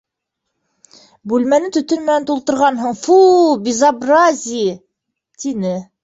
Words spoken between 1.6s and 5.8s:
төтөн менән тултырғанһын, фу, безобразие! -тине.